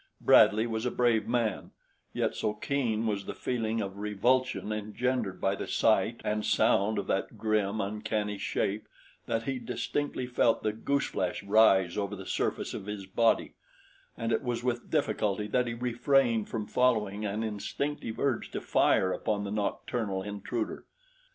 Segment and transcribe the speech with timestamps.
[0.19, 1.73] Bradley was a brave man,
[2.11, 7.05] yet so keen was the feeling of revulsion engendered by the sight and sound of
[7.05, 8.87] that grim, uncanny shape
[9.27, 13.53] that he distinctly felt the gooseflesh rise over the surface of his body,
[14.17, 19.13] and it was with difficulty that he refrained from following an instinctive urge to fire
[19.13, 20.85] upon the nocturnal intruder.